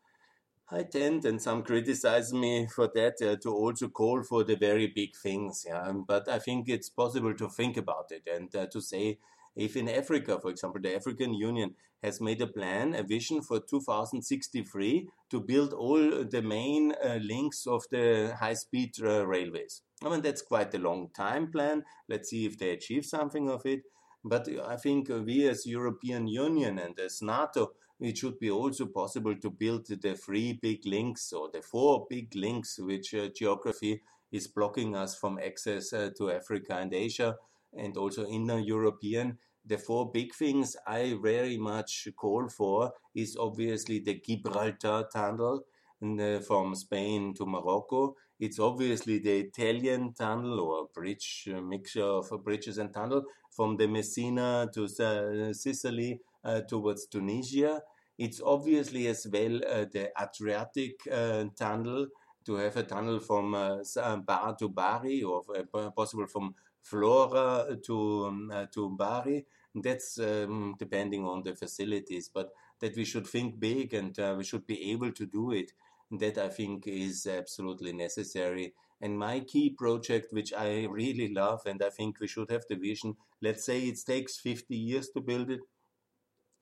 I 0.71 0.83
tend, 0.83 1.25
and 1.25 1.41
some 1.41 1.63
criticize 1.63 2.33
me 2.35 2.67
for 2.67 2.91
that, 2.95 3.23
uh, 3.23 3.37
to 3.37 3.51
also 3.51 3.89
call 3.89 4.23
for 4.23 4.45
the 4.45 4.57
very 4.57 4.87
big 4.89 5.17
things. 5.17 5.65
Yeah? 5.67 5.91
But 6.07 6.29
I 6.29 6.39
think 6.39 6.69
it's 6.69 6.91
possible 6.91 7.35
to 7.35 7.49
think 7.49 7.79
about 7.79 8.11
it 8.11 8.29
and 8.31 8.55
uh, 8.55 8.67
to 8.67 8.81
say 8.83 9.19
if 9.59 9.77
in 9.77 9.89
Africa, 9.89 10.39
for 10.41 10.51
example, 10.51 10.81
the 10.81 10.95
African 10.95 11.35
Union 11.35 11.75
has 12.03 12.21
made 12.21 12.41
a 12.41 12.47
plan, 12.47 12.95
a 12.95 13.03
vision 13.03 13.43
for 13.43 13.59
2063 13.59 15.09
to 15.31 15.41
build 15.41 15.73
all 15.73 16.25
the 16.25 16.41
main 16.41 16.93
uh, 17.05 17.19
links 17.21 17.67
of 17.67 17.83
the 17.91 18.37
high 18.39 18.55
speed 18.55 18.93
uh, 19.03 19.27
railways. 19.27 19.83
I 20.05 20.09
mean, 20.09 20.23
that's 20.23 20.43
quite 20.43 20.73
a 20.75 20.79
long 20.79 21.09
time 21.15 21.51
plan. 21.51 21.83
Let's 22.09 22.31
see 22.31 22.47
if 22.47 22.57
they 22.57 22.71
achieve 22.71 23.05
something 23.05 23.51
of 23.51 23.67
it. 23.67 23.83
But 24.25 24.49
I 24.65 24.77
think 24.77 25.09
we 25.09 25.49
as 25.49 25.67
European 25.67 26.29
Union 26.29 26.79
and 26.79 26.99
as 27.01 27.21
NATO, 27.21 27.73
it 27.99 28.17
should 28.17 28.39
be 28.39 28.51
also 28.51 28.87
possible 28.87 29.35
to 29.35 29.51
build 29.51 29.87
the 29.89 30.15
three 30.15 30.53
big 30.53 30.87
links 30.87 31.33
or 31.33 31.51
the 31.53 31.63
four 31.63 32.07
big 32.09 32.33
links 32.37 32.79
which 32.79 33.13
uh, 33.13 33.29
geography 33.35 34.03
is 34.31 34.47
blocking 34.47 34.95
us 34.95 35.17
from 35.17 35.41
access 35.45 35.93
uh, 35.93 36.11
to 36.17 36.31
Africa 36.31 36.77
and 36.77 36.95
Asia 36.95 37.37
and 37.77 37.97
also 37.97 38.27
inner 38.27 38.59
European 38.59 39.39
the 39.69 39.79
four 39.79 40.11
big 40.11 40.35
things 40.35 40.77
I 40.87 41.17
very 41.23 41.59
much 41.59 42.09
call 42.17 42.49
for 42.49 42.93
is 43.15 43.37
obviously 43.39 44.01
the 44.01 44.21
Gibraltar 44.27 45.05
Tunnel 45.13 45.63
the, 46.01 46.43
from 46.47 46.75
Spain 46.75 47.35
to 47.35 47.47
Morocco. 47.47 48.17
It's 48.41 48.59
obviously 48.59 49.19
the 49.19 49.39
Italian 49.41 50.15
tunnel 50.15 50.61
or 50.61 50.89
bridge, 50.95 51.49
mixture 51.63 52.05
of 52.05 52.31
bridges 52.45 52.79
and 52.79 52.95
tunnel 52.95 53.25
from 53.51 53.77
the 53.77 53.87
Messina 53.89 54.69
to 54.73 54.85
uh, 54.85 55.53
Sicily 55.53 56.21
uh, 56.45 56.61
towards 56.63 57.07
Tunisia. 57.07 57.83
It's 58.17 58.41
obviously 58.41 59.09
as 59.09 59.27
well 59.31 59.57
uh, 59.57 59.87
the 59.93 60.11
Adriatic 60.21 61.01
uh, 61.13 61.45
tunnel 61.57 62.07
to 62.47 62.55
have 62.55 62.77
a 62.77 62.85
tunnel 62.85 63.21
from 63.21 63.55
uh, 63.55 64.17
Bar 64.19 64.57
to 64.57 64.69
Bari 64.69 65.23
or 65.23 65.43
uh, 65.75 65.91
possible 65.91 66.27
from 66.27 66.55
Vlora 66.91 67.83
to 67.85 68.27
um, 68.27 68.69
to 68.73 68.97
Bari 68.97 69.45
that's 69.83 70.19
um, 70.19 70.75
depending 70.79 71.25
on 71.25 71.43
the 71.43 71.55
facilities, 71.55 72.31
but 72.33 72.51
that 72.81 72.97
we 72.97 73.05
should 73.05 73.27
think 73.27 73.59
big 73.59 73.95
and 73.95 74.19
uh, 74.19 74.35
we 74.37 74.45
should 74.45 74.67
be 74.67 74.91
able 74.93 75.13
to 75.13 75.27
do 75.27 75.53
it. 75.53 75.73
That 76.11 76.39
I 76.39 76.49
think 76.49 76.87
is 76.87 77.27
absolutely 77.27 77.93
necessary. 77.93 78.73
And 79.01 79.19
my 79.19 79.41
key 79.41 79.71
project, 79.71 80.33
which 80.33 80.53
I 80.55 80.87
really 80.87 81.33
love, 81.33 81.61
and 81.67 81.83
I 81.83 81.91
think 81.91 82.19
we 82.19 82.27
should 82.27 82.51
have 82.51 82.65
the 82.69 82.77
vision. 82.77 83.17
Let's 83.43 83.65
say 83.65 83.81
it 83.83 83.99
takes 84.07 84.39
50 84.39 84.75
years 84.75 85.11
to 85.11 85.21
build 85.21 85.51
it, 85.51 85.61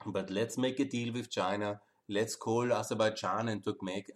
but 0.05 0.31
let's 0.31 0.59
make 0.59 0.81
a 0.81 0.85
deal 0.85 1.13
with 1.13 1.31
China. 1.31 1.81
Let's 2.09 2.37
call 2.37 2.73
Azerbaijan 2.73 3.49
and, 3.49 3.65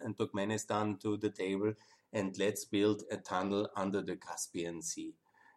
and 0.01 0.17
Turkmenistan 0.17 0.99
to 1.01 1.17
the 1.17 1.29
table, 1.29 1.73
and 2.13 2.37
let's 2.37 2.65
build 2.65 3.03
a 3.09 3.17
tunnel 3.17 3.69
under 3.75 4.01
the 4.01 4.17
Caspian 4.17 4.81
Sea. 4.81 5.13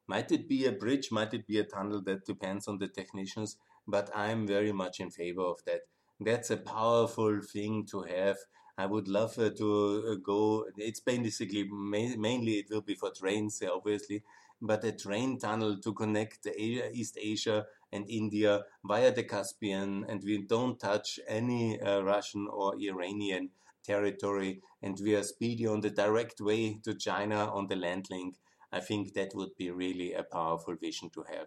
Might 0.07 0.33
it 0.33 0.49
be 0.49 0.67
a 0.67 0.73
bridge? 0.73 1.11
Might 1.11 1.35
it 1.35 1.47
be 1.47 1.59
a 1.59 1.65
tunnel? 1.65 2.03
That 2.03 2.25
depends 2.25 2.69
on 2.69 2.79
the 2.79 2.89
technicians, 2.89 3.57
but 3.87 4.11
I'm 4.15 4.47
very 4.47 4.73
much 4.73 5.01
in 5.01 5.11
favor 5.11 5.43
of 5.43 5.65
that. 5.67 5.83
That's 6.21 6.51
a 6.51 6.57
powerful 6.57 7.41
thing 7.43 7.87
to 7.91 8.03
have. 8.03 8.37
I 8.77 8.87
would 8.87 9.09
love 9.09 9.39
uh, 9.39 9.51
to 9.51 10.05
uh, 10.13 10.15
go. 10.23 10.67
It's 10.77 11.01
basically 11.01 11.65
ma- 11.71 12.17
mainly 12.17 12.55
it 12.55 12.67
will 12.71 12.81
be 12.83 12.95
for 12.95 13.11
trains, 13.11 13.63
obviously, 13.63 14.23
but 14.61 14.85
a 14.85 14.93
train 14.93 15.39
tunnel 15.39 15.79
to 15.81 15.93
connect 15.93 16.47
Asia, 16.47 16.91
East 16.93 17.19
Asia 17.21 17.67
and 17.93 18.09
India 18.09 18.65
via 18.85 19.13
the 19.13 19.23
Caspian, 19.23 20.05
and 20.09 20.23
we 20.25 20.39
don't 20.43 20.79
touch 20.81 21.21
any 21.29 21.81
uh, 21.81 22.01
Russian 22.03 22.49
or 22.51 22.75
Iranian 22.81 23.51
territory, 23.85 24.61
and 24.83 24.99
we 25.03 25.15
are 25.15 25.23
speedy 25.23 25.67
on 25.67 25.81
the 25.81 25.91
direct 25.91 26.41
way 26.41 26.81
to 26.85 26.95
China 26.95 27.53
on 27.53 27.69
the 27.69 27.77
land 27.77 28.07
link. 28.11 28.37
I 28.75 28.81
think 28.81 29.15
that 29.15 29.35
would 29.35 29.57
be 29.57 29.71
really 29.71 30.13
a 30.15 30.25
powerful 30.25 30.75
vision 30.75 31.09
to 31.11 31.25
have. 31.33 31.47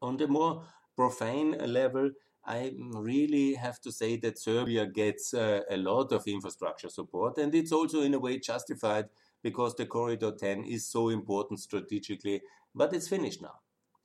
On 0.00 0.16
the 0.16 0.28
more 0.28 0.64
profane 0.94 1.50
level, 1.66 2.10
I 2.44 2.72
really 2.78 3.54
have 3.54 3.80
to 3.80 3.90
say 3.90 4.16
that 4.18 4.38
Serbia 4.38 4.86
gets 4.86 5.34
uh, 5.34 5.62
a 5.68 5.76
lot 5.76 6.12
of 6.12 6.28
infrastructure 6.28 6.88
support, 6.88 7.38
and 7.38 7.52
it's 7.54 7.72
also 7.72 8.02
in 8.02 8.14
a 8.14 8.20
way 8.20 8.38
justified 8.38 9.06
because 9.42 9.74
the 9.74 9.86
Corridor 9.86 10.30
10 10.30 10.64
is 10.64 10.88
so 10.88 11.08
important 11.08 11.58
strategically, 11.58 12.40
but 12.72 12.94
it's 12.94 13.08
finished 13.08 13.42
now. 13.42 13.58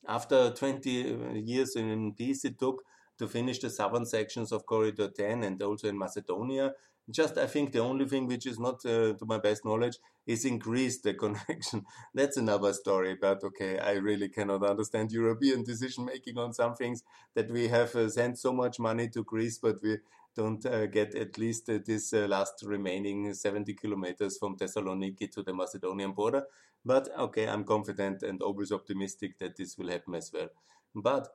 After 0.07 0.49
20 0.49 1.13
uh, 1.13 1.33
years 1.33 1.75
in 1.75 2.13
peace, 2.13 2.43
it 2.45 2.57
took 2.57 2.81
to 3.19 3.27
finish 3.27 3.59
the 3.59 3.69
southern 3.69 4.07
sections 4.07 4.51
of 4.51 4.65
Corridor 4.65 5.09
10 5.15 5.43
and 5.43 5.61
also 5.61 5.87
in 5.87 5.97
Macedonia. 5.99 6.73
Just, 7.11 7.37
I 7.37 7.45
think 7.47 7.71
the 7.71 7.79
only 7.79 8.05
thing 8.07 8.27
which 8.27 8.45
is 8.45 8.59
not 8.59 8.85
uh, 8.85 9.13
to 9.13 9.25
my 9.25 9.37
best 9.37 9.65
knowledge 9.65 9.97
is 10.25 10.45
increase 10.45 11.01
the 11.01 11.13
connection. 11.23 11.85
That's 12.13 12.37
another 12.37 12.73
story. 12.73 13.17
But 13.19 13.43
okay, 13.43 13.79
I 13.79 13.93
really 13.93 14.29
cannot 14.29 14.63
understand 14.63 15.11
European 15.11 15.63
decision 15.63 16.05
making 16.05 16.37
on 16.37 16.53
some 16.53 16.75
things 16.75 17.03
that 17.35 17.49
we 17.51 17.67
have 17.67 17.95
uh, 17.95 18.09
sent 18.09 18.39
so 18.39 18.53
much 18.53 18.79
money 18.79 19.09
to 19.09 19.23
Greece, 19.23 19.57
but 19.59 19.81
we 19.83 19.97
don't 20.35 20.65
uh, 20.65 20.85
get 20.87 21.13
at 21.15 21.37
least 21.37 21.69
uh, 21.69 21.79
this 21.85 22.13
uh, 22.13 22.27
last 22.27 22.63
remaining 22.65 23.33
70 23.33 23.73
kilometers 23.73 24.37
from 24.37 24.55
Thessaloniki 24.57 25.29
to 25.31 25.43
the 25.43 25.53
Macedonian 25.53 26.13
border. 26.13 26.43
But 26.85 27.09
okay, 27.17 27.47
I'm 27.47 27.63
confident 27.63 28.23
and 28.23 28.41
always 28.41 28.71
optimistic 28.71 29.37
that 29.39 29.55
this 29.57 29.77
will 29.77 29.89
happen 29.89 30.15
as 30.15 30.31
well. 30.33 30.49
But 30.95 31.27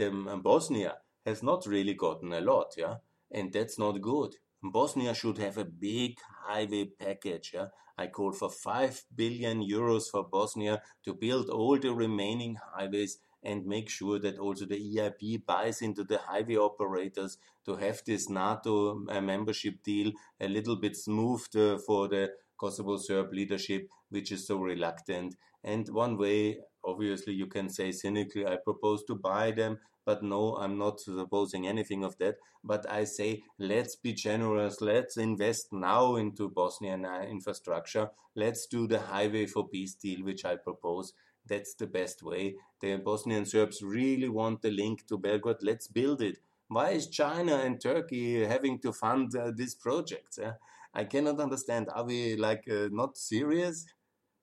um, 0.00 0.40
Bosnia 0.42 0.98
has 1.26 1.42
not 1.42 1.66
really 1.66 1.94
gotten 1.94 2.32
a 2.32 2.40
lot, 2.40 2.74
yeah, 2.76 2.96
and 3.30 3.52
that's 3.52 3.78
not 3.78 4.00
good. 4.00 4.34
Bosnia 4.62 5.14
should 5.14 5.38
have 5.38 5.58
a 5.58 5.64
big 5.64 6.18
highway 6.46 6.84
package. 6.86 7.52
Yeah? 7.54 7.68
I 7.96 8.06
call 8.08 8.32
for 8.32 8.50
5 8.50 9.04
billion 9.14 9.62
euros 9.62 10.10
for 10.10 10.24
Bosnia 10.24 10.82
to 11.04 11.14
build 11.14 11.48
all 11.48 11.78
the 11.78 11.92
remaining 11.92 12.56
highways 12.74 13.18
and 13.42 13.66
make 13.66 13.88
sure 13.88 14.18
that 14.18 14.38
also 14.38 14.66
the 14.66 14.76
EIB 14.76 15.44
buys 15.46 15.82
into 15.82 16.04
the 16.04 16.18
highway 16.18 16.56
operators 16.56 17.38
to 17.64 17.76
have 17.76 18.02
this 18.04 18.28
NATO 18.28 19.04
uh, 19.08 19.20
membership 19.20 19.82
deal 19.82 20.12
a 20.40 20.48
little 20.48 20.76
bit 20.76 20.96
smoothed 20.96 21.56
for 21.86 22.08
the 22.08 22.30
Kosovo 22.56 22.96
Serb 22.96 23.32
leadership, 23.32 23.88
which 24.10 24.32
is 24.32 24.46
so 24.46 24.58
reluctant. 24.58 25.36
And 25.62 25.88
one 25.88 26.16
way, 26.16 26.58
obviously, 26.84 27.34
you 27.34 27.46
can 27.46 27.68
say 27.68 27.92
cynically, 27.92 28.46
I 28.46 28.56
propose 28.56 29.04
to 29.04 29.14
buy 29.14 29.52
them 29.52 29.78
but 30.08 30.22
no, 30.22 30.56
I'm 30.56 30.78
not 30.78 31.00
supposing 31.00 31.66
anything 31.66 32.02
of 32.02 32.16
that. 32.16 32.36
But 32.64 32.90
I 32.90 33.04
say, 33.04 33.42
let's 33.58 33.94
be 33.94 34.14
generous. 34.14 34.80
Let's 34.80 35.18
invest 35.18 35.70
now 35.70 36.16
into 36.16 36.48
Bosnian 36.48 37.04
uh, 37.04 37.26
infrastructure. 37.28 38.08
Let's 38.34 38.66
do 38.66 38.86
the 38.86 39.00
Highway 39.00 39.44
for 39.44 39.68
Peace 39.68 39.92
deal, 39.92 40.24
which 40.24 40.46
I 40.46 40.56
propose. 40.56 41.12
That's 41.46 41.74
the 41.74 41.86
best 41.86 42.22
way. 42.22 42.54
The 42.80 42.96
Bosnian 42.96 43.44
Serbs 43.44 43.82
really 43.82 44.30
want 44.30 44.62
the 44.62 44.70
link 44.70 45.06
to 45.08 45.18
Belgrade. 45.18 45.56
Let's 45.60 45.88
build 45.88 46.22
it. 46.22 46.38
Why 46.68 46.92
is 46.92 47.08
China 47.08 47.56
and 47.56 47.78
Turkey 47.78 48.46
having 48.46 48.78
to 48.78 48.94
fund 48.94 49.36
uh, 49.36 49.52
these 49.54 49.74
projects? 49.74 50.38
I 50.94 51.04
cannot 51.04 51.38
understand. 51.38 51.90
Are 51.94 52.06
we 52.06 52.34
like 52.34 52.64
uh, 52.66 52.88
not 52.90 53.18
serious? 53.18 53.84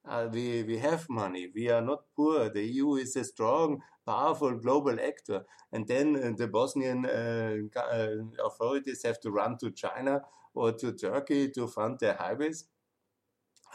Uh, 0.08 0.28
we, 0.32 0.64
we 0.64 0.78
have 0.78 1.10
money. 1.10 1.50
We 1.54 1.70
are 1.70 1.82
not 1.82 2.04
poor. 2.16 2.50
The 2.50 2.64
EU 2.64 2.96
is 2.96 3.16
a 3.16 3.24
strong, 3.24 3.82
powerful 4.06 4.56
global 4.56 5.00
actor. 5.00 5.46
And 5.72 5.88
then 5.88 6.16
uh, 6.16 6.32
the 6.38 6.48
Bosnian 6.48 7.06
uh, 7.06 7.56
uh, 7.80 8.46
authorities 8.46 9.04
have 9.04 9.20
to 9.22 9.32
run 9.32 9.58
to 9.58 9.72
China 9.72 10.22
or 10.54 10.72
to 10.74 10.94
Turkey 10.94 11.50
to 11.52 11.68
fund 11.68 12.00
their 12.00 12.14
highways. 12.14 12.66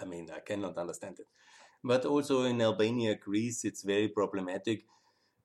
I 0.00 0.04
mean, 0.04 0.30
I 0.34 0.40
cannot 0.40 0.78
understand 0.78 1.18
it. 1.18 1.26
But 1.82 2.04
also 2.04 2.44
in 2.44 2.60
Albania, 2.60 3.16
Greece, 3.16 3.64
it's 3.64 3.82
very 3.82 4.08
problematic 4.08 4.84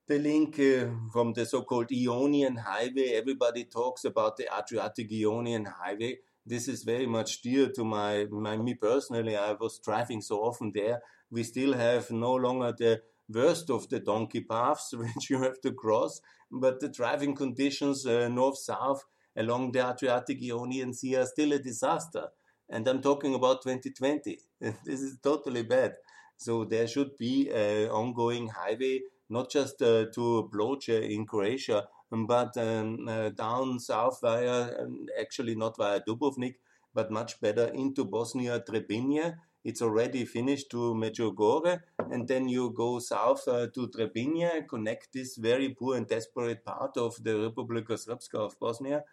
the 0.08 0.20
link 0.20 0.60
uh, 0.60 0.88
from 1.12 1.34
the 1.34 1.46
so-called 1.46 1.92
Ionian 1.92 2.58
Highway. 2.58 3.14
Everybody 3.16 3.64
talks 3.66 4.06
about 4.06 4.38
the 4.38 4.48
Adriatic 4.56 5.12
Ionian 5.12 5.66
Highway. 5.66 6.20
This 6.46 6.68
is 6.68 6.84
very 6.84 7.08
much 7.08 7.42
dear 7.42 7.70
to 7.72 7.84
my, 7.84 8.26
my 8.30 8.58
me 8.58 8.76
personally. 8.76 9.36
I 9.36 9.54
was 9.54 9.80
driving 9.80 10.22
so 10.22 10.40
often 10.42 10.72
there. 10.74 11.02
We 11.32 11.44
still 11.44 11.74
have 11.74 12.12
no 12.12 12.34
longer 12.36 12.74
the 12.78 13.02
worst 13.28 13.70
of 13.70 13.90
the 13.90 14.00
donkey 14.00 14.42
paths 14.42 14.94
which 14.98 15.30
you 15.30 15.42
have 15.42 15.60
to 15.62 15.72
cross, 15.72 16.22
but 16.52 16.80
the 16.80 16.90
driving 16.90 17.36
conditions 17.36 18.06
uh, 18.06 18.28
north-south 18.30 19.04
along 19.36 19.72
the 19.72 19.90
Adriatic 19.90 20.38
Ionian 20.42 20.94
Sea 20.94 21.16
are 21.16 21.26
still 21.26 21.52
a 21.54 21.60
disaster. 21.60 22.28
And 22.70 22.88
I'm 22.88 23.02
talking 23.02 23.34
about 23.34 23.64
2020. 23.64 24.40
this 24.62 25.02
is 25.02 25.18
totally 25.24 25.64
bad. 25.64 25.96
So 26.38 26.66
there 26.66 26.88
should 26.88 27.18
be 27.18 27.50
an 27.50 27.90
ongoing 27.90 28.50
highway 28.50 29.02
not 29.30 29.50
just 29.50 29.82
uh, 29.82 30.06
to 30.14 30.50
Ploče 30.54 31.10
in 31.10 31.26
Croatia, 31.26 31.88
but 32.24 32.56
um, 32.58 33.08
uh, 33.08 33.30
down 33.30 33.80
south 33.80 34.20
via, 34.22 34.70
um, 34.80 35.06
actually 35.20 35.56
not 35.56 35.76
via 35.78 36.00
Dubrovnik, 36.00 36.56
but 36.94 37.12
much 37.12 37.42
better 37.42 37.68
into 37.74 38.06
Bosnia 38.06 38.62
Trebinje. 38.62 39.36
It's 39.66 39.82
already 39.82 40.26
finished 40.26 40.70
to 40.72 40.94
Medjugorje, 40.96 41.82
and 42.12 42.28
then 42.28 42.48
you 42.48 42.72
go 42.72 43.00
south 43.00 43.48
uh, 43.48 43.68
to 43.74 43.90
Trebinje, 43.90 44.68
connect 44.70 45.12
this 45.12 45.36
very 45.36 45.70
poor 45.70 45.98
and 45.98 46.08
desperate 46.08 46.64
part 46.64 46.96
of 46.98 47.22
the 47.24 47.32
Republika 47.32 47.98
Srpska 47.98 48.40
of 48.40 48.60
Bosnia, 48.60 49.04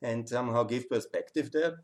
and 0.00 0.28
somehow 0.28 0.62
give 0.62 0.88
perspective 0.88 1.50
there. 1.50 1.82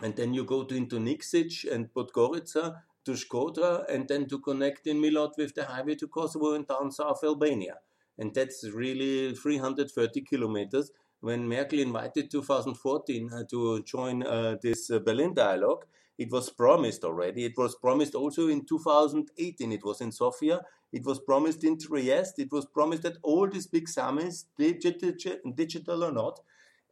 And 0.00 0.16
then 0.16 0.32
you 0.32 0.44
go 0.44 0.64
to 0.64 0.74
into 0.74 0.98
Nikšić 0.98 1.70
and 1.70 1.92
Podgorica, 1.92 2.82
to 3.04 3.12
Shkodra 3.12 3.84
and 3.88 4.08
then 4.08 4.28
to 4.28 4.38
connect 4.38 4.86
in 4.86 5.00
Milot 5.00 5.36
with 5.36 5.54
the 5.54 5.64
highway 5.64 5.94
to 5.96 6.08
Kosovo 6.08 6.54
and 6.54 6.66
down 6.66 6.90
South 6.90 7.22
Albania. 7.24 7.78
And 8.18 8.34
that's 8.34 8.64
really 8.72 9.34
330 9.34 10.20
kilometers. 10.22 10.90
When 11.20 11.48
Merkel 11.48 11.78
invited 11.78 12.30
2014 12.30 13.30
uh, 13.32 13.44
to 13.50 13.82
join 13.82 14.22
uh, 14.22 14.56
this 14.60 14.90
uh, 14.90 14.98
Berlin 14.98 15.34
dialogue, 15.34 15.86
it 16.18 16.30
was 16.30 16.50
promised 16.50 17.04
already. 17.04 17.44
It 17.44 17.56
was 17.56 17.74
promised 17.76 18.14
also 18.14 18.48
in 18.48 18.64
2018. 18.66 19.72
It 19.72 19.84
was 19.84 20.00
in 20.00 20.12
Sofia. 20.12 20.60
It 20.92 21.04
was 21.06 21.20
promised 21.20 21.64
in 21.64 21.78
Trieste. 21.78 22.38
It 22.38 22.52
was 22.52 22.66
promised 22.66 23.04
at 23.04 23.16
all 23.22 23.48
these 23.48 23.66
big 23.66 23.88
summits, 23.88 24.46
digital, 24.58 25.12
digital 25.54 26.04
or 26.04 26.12
not. 26.12 26.40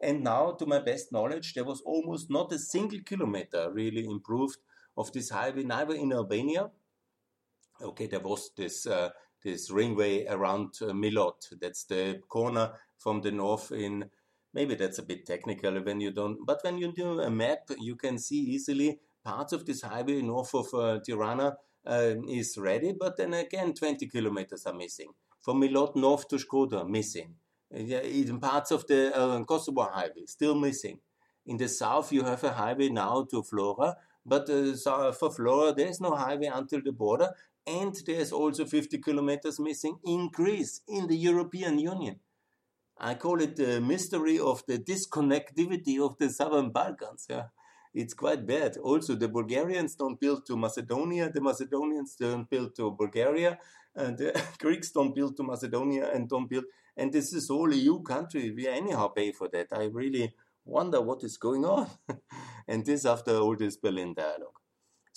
And 0.01 0.25
now, 0.25 0.53
to 0.53 0.65
my 0.65 0.79
best 0.79 1.13
knowledge, 1.13 1.53
there 1.53 1.65
was 1.65 1.83
almost 1.83 2.31
not 2.31 2.53
a 2.53 2.59
single 2.59 3.01
kilometer 3.05 3.71
really 3.71 4.07
improved 4.07 4.57
of 4.97 5.13
this 5.13 5.29
highway, 5.31 5.65
neither 5.65 5.95
in 5.95 6.13
Albania. 6.13 6.71
Okay, 7.83 8.07
there 8.07 8.21
was 8.21 8.51
this 8.57 8.87
uh, 8.87 9.11
this 9.43 9.71
ringway 9.71 10.27
around 10.31 10.75
uh, 10.83 10.87
Milot. 10.87 11.59
That's 11.61 11.85
the 11.85 12.21
corner 12.29 12.73
from 12.99 13.21
the 13.23 13.31
north 13.31 13.73
in. 13.73 14.07
Maybe 14.53 14.75
that's 14.75 14.99
a 14.99 15.05
bit 15.05 15.27
technical 15.27 15.81
when 15.81 16.01
you 16.01 16.11
don't, 16.11 16.45
but 16.45 16.59
when 16.63 16.77
you 16.79 16.93
do 16.93 17.21
a 17.21 17.31
map, 17.31 17.71
you 17.79 17.95
can 17.95 18.19
see 18.19 18.41
easily 18.41 18.99
parts 19.25 19.53
of 19.53 19.65
this 19.65 19.83
highway 19.83 20.23
north 20.23 20.53
of 20.55 20.75
uh, 20.75 20.99
Tirana 20.99 21.57
uh, 21.87 22.15
is 22.29 22.59
ready, 22.59 22.93
but 22.99 23.17
then 23.17 23.33
again, 23.35 23.75
20 23.75 24.09
kilometers 24.09 24.67
are 24.67 24.75
missing. 24.75 25.13
From 25.41 25.61
Milot 25.61 25.95
north 25.95 26.27
to 26.29 26.37
Shkodra, 26.37 26.89
missing. 26.89 27.37
Yeah, 27.73 28.03
even 28.03 28.41
parts 28.41 28.73
of 28.73 28.89
the 28.89 29.17
uh, 29.17 29.45
Kosovo 29.45 29.83
highway 29.83 30.27
still 30.27 30.57
missing. 30.57 30.99
In 31.47 31.57
the 31.57 31.69
south, 31.69 32.13
you 32.13 32.25
have 32.25 32.43
a 32.43 32.53
highway 32.53 32.89
now 32.89 33.27
to 33.31 33.43
Vlora 33.43 33.95
but 34.25 34.49
uh, 34.51 35.13
for 35.13 35.31
Vlora 35.31 35.75
there 35.75 35.89
is 35.89 36.01
no 36.01 36.15
highway 36.15 36.47
until 36.47 36.81
the 36.83 36.93
border, 36.93 37.31
and 37.67 37.95
there's 38.07 38.33
also 38.33 38.65
50 38.65 38.99
kilometers 38.99 39.61
missing 39.61 39.99
in 40.05 40.29
Greece, 40.29 40.83
in 40.89 41.07
the 41.07 41.17
European 41.17 41.79
Union. 41.79 42.21
I 42.99 43.15
call 43.15 43.41
it 43.41 43.57
the 43.57 43.81
mystery 43.81 44.39
of 44.39 44.63
the 44.67 44.79
disconnectivity 44.79 45.99
of 45.99 46.19
the 46.19 46.29
Southern 46.29 46.71
Balkans. 46.71 47.27
Yeah. 47.31 47.45
It's 47.95 48.15
quite 48.15 48.47
bad. 48.47 48.77
Also, 48.77 49.15
the 49.15 49.29
Bulgarians 49.29 49.97
don't 49.97 50.21
build 50.21 50.47
to 50.47 50.57
Macedonia, 50.57 51.31
the 51.31 51.41
Macedonians 51.41 52.15
don't 52.15 52.49
build 52.49 52.77
to 52.77 52.91
Bulgaria, 52.93 53.59
and 53.95 54.17
the 54.17 54.41
Greeks 54.59 54.91
don't 54.93 55.15
build 55.15 55.37
to 55.39 55.43
Macedonia 55.43 56.11
and 56.13 56.29
don't 56.29 56.49
build. 56.49 56.65
And 56.97 57.13
this 57.13 57.33
is 57.33 57.51
all 57.51 57.73
EU 57.73 58.03
country. 58.03 58.53
We 58.53 58.69
anyhow 58.69 59.09
pay 59.09 59.33
for 59.33 59.49
that. 59.49 59.69
I 59.73 59.85
really 59.85 60.35
wonder 60.65 61.01
what 61.01 61.25
is 61.25 61.37
going 61.37 61.65
on. 61.65 61.89
and 62.69 62.85
this 62.85 63.05
after 63.05 63.39
all 63.39 63.57
this 63.57 63.77
Berlin 63.77 64.15
dialogue. 64.15 64.60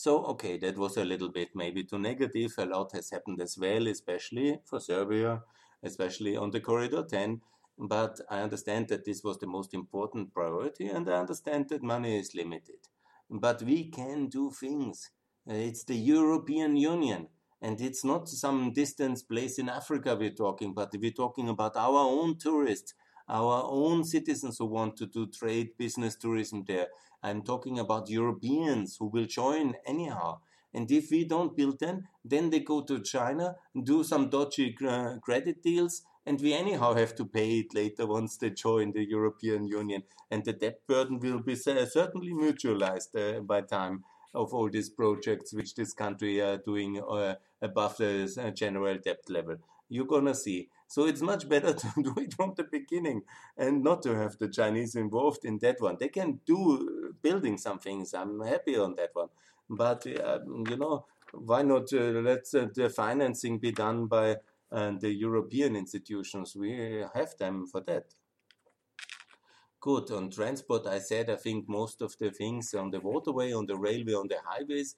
So, 0.03 0.25
okay, 0.33 0.57
that 0.57 0.77
was 0.77 0.97
a 0.97 1.05
little 1.05 1.29
bit 1.29 1.55
maybe 1.55 1.85
too 1.85 1.97
negative. 1.97 2.51
A 2.57 2.65
lot 2.65 2.91
has 2.91 3.09
happened 3.09 3.41
as 3.41 3.57
well, 3.57 3.87
especially 3.87 4.59
for 4.65 4.81
Serbia, 4.81 5.41
especially 5.81 6.35
on 6.35 6.51
the 6.51 6.59
Corridor 6.59 7.05
10. 7.09 7.39
But 7.77 8.19
I 8.29 8.41
understand 8.41 8.89
that 8.89 9.05
this 9.05 9.23
was 9.23 9.37
the 9.39 9.47
most 9.47 9.73
important 9.73 10.33
priority, 10.33 10.87
and 10.87 11.09
I 11.09 11.13
understand 11.21 11.69
that 11.69 11.83
money 11.83 12.19
is 12.19 12.35
limited. 12.35 12.81
But 13.29 13.61
we 13.63 13.89
can 13.91 14.27
do 14.27 14.51
things. 14.51 15.09
It's 15.47 15.85
the 15.85 15.95
European 15.95 16.75
Union, 16.75 17.29
and 17.61 17.79
it's 17.79 18.03
not 18.03 18.27
some 18.27 18.73
distant 18.73 19.25
place 19.29 19.57
in 19.57 19.69
Africa 19.69 20.17
we're 20.19 20.31
talking, 20.45 20.73
but 20.73 20.91
we're 20.99 21.11
talking 21.11 21.47
about 21.47 21.77
our 21.77 22.01
own 22.17 22.37
tourists 22.37 22.93
our 23.29 23.63
own 23.69 24.03
citizens 24.03 24.57
who 24.57 24.65
want 24.65 24.97
to 24.97 25.05
do 25.05 25.27
trade, 25.27 25.69
business, 25.77 26.15
tourism 26.15 26.63
there. 26.67 26.87
I'm 27.23 27.41
talking 27.41 27.79
about 27.79 28.09
Europeans 28.09 28.97
who 28.97 29.07
will 29.07 29.25
join 29.25 29.75
anyhow. 29.85 30.39
And 30.73 30.91
if 30.91 31.11
we 31.11 31.23
don't 31.25 31.55
build 31.55 31.79
them, 31.79 32.07
then 32.25 32.49
they 32.49 32.59
go 32.59 32.81
to 32.81 32.99
China, 32.99 33.55
do 33.83 34.03
some 34.03 34.29
dodgy 34.29 34.75
uh, 34.87 35.17
credit 35.21 35.61
deals, 35.61 36.03
and 36.25 36.41
we 36.41 36.53
anyhow 36.53 36.93
have 36.93 37.15
to 37.15 37.25
pay 37.25 37.59
it 37.59 37.73
later 37.73 38.07
once 38.07 38.37
they 38.37 38.49
join 38.49 38.91
the 38.91 39.05
European 39.05 39.67
Union. 39.67 40.03
And 40.31 40.43
the 40.43 40.53
debt 40.53 40.79
burden 40.87 41.19
will 41.19 41.39
be 41.39 41.55
certainly 41.55 42.33
mutualized 42.33 43.15
uh, 43.15 43.41
by 43.41 43.61
time 43.61 44.03
of 44.33 44.53
all 44.53 44.69
these 44.69 44.89
projects 44.89 45.53
which 45.53 45.75
this 45.75 45.93
country 45.93 46.41
are 46.41 46.57
doing 46.57 47.01
uh, 47.01 47.35
above 47.61 47.97
the 47.97 48.33
uh, 48.41 48.49
general 48.49 48.97
debt 48.97 49.29
level. 49.29 49.57
You're 49.89 50.07
gonna 50.07 50.33
see. 50.33 50.69
So 50.93 51.07
it's 51.07 51.21
much 51.21 51.49
better 51.49 51.73
to 51.83 51.87
do 52.03 52.13
it 52.17 52.35
from 52.35 52.53
the 52.55 52.65
beginning 52.65 53.23
and 53.57 53.83
not 53.83 54.03
to 54.03 54.15
have 54.15 54.37
the 54.37 54.47
Chinese 54.47 54.93
involved 54.93 55.43
in 55.43 55.57
that 55.57 55.81
one. 55.81 55.97
They 55.99 56.09
can 56.09 56.39
do 56.45 57.15
building 57.19 57.57
some 57.57 57.79
things. 57.79 58.13
I'm 58.13 58.39
happy 58.41 58.77
on 58.77 58.93
that 58.97 59.09
one. 59.13 59.29
But, 59.67 60.05
uh, 60.05 60.41
you 60.69 60.77
know, 60.77 61.07
why 61.31 61.63
not 61.63 61.91
uh, 61.93 62.21
let 62.29 62.45
uh, 62.53 62.67
the 62.75 62.91
financing 62.95 63.57
be 63.57 63.71
done 63.71 64.05
by 64.05 64.35
uh, 64.71 64.91
the 64.99 65.11
European 65.11 65.75
institutions? 65.75 66.55
We 66.55 67.03
have 67.15 67.37
them 67.39 67.65
for 67.65 67.81
that. 67.81 68.13
Good. 69.81 70.11
On 70.11 70.29
transport, 70.29 70.85
I 70.85 70.99
said 70.99 71.27
I 71.31 71.37
think 71.37 71.67
most 71.67 72.03
of 72.03 72.15
the 72.19 72.29
things 72.29 72.71
on 72.75 72.91
the 72.91 72.99
waterway, 72.99 73.51
on 73.51 73.65
the 73.65 73.77
railway, 73.77 74.13
on 74.13 74.27
the 74.27 74.37
highways, 74.45 74.95